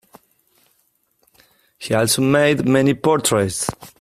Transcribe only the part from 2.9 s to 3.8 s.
portraits.